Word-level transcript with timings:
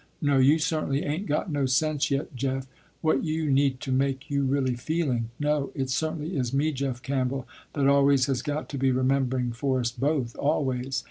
No 0.19 0.39
you 0.39 0.57
certainly 0.57 1.03
ain't 1.03 1.27
got 1.27 1.51
no 1.51 1.67
sense 1.67 2.09
yet 2.09 2.35
Jeff, 2.35 2.65
what 3.01 3.23
you 3.23 3.51
need 3.51 3.79
to 3.81 3.91
make 3.91 4.31
you 4.31 4.43
really 4.45 4.73
feeling. 4.73 5.29
No, 5.39 5.69
it 5.75 5.91
certainly 5.91 6.35
is 6.35 6.51
me 6.51 6.71
Jeff 6.71 7.03
Campbell, 7.03 7.47
that 7.73 7.85
always 7.85 8.25
has 8.25 8.41
got 8.41 8.67
to 8.69 8.79
be 8.79 8.91
remembering 8.91 9.51
for 9.51 9.79
us 9.79 9.91
both, 9.91 10.35
always. 10.37 10.99